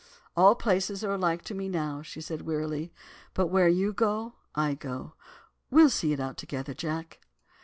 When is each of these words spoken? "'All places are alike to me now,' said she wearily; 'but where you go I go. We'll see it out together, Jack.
"'All 0.35 0.55
places 0.55 1.03
are 1.03 1.11
alike 1.13 1.43
to 1.43 1.53
me 1.53 1.69
now,' 1.69 2.01
said 2.01 2.39
she 2.39 2.43
wearily; 2.43 2.91
'but 3.35 3.49
where 3.51 3.67
you 3.67 3.93
go 3.93 4.33
I 4.55 4.73
go. 4.73 5.13
We'll 5.69 5.91
see 5.91 6.11
it 6.11 6.19
out 6.19 6.37
together, 6.37 6.73
Jack. 6.73 7.19